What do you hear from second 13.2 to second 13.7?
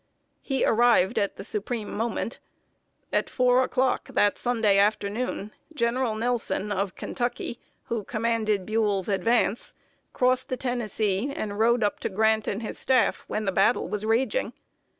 when the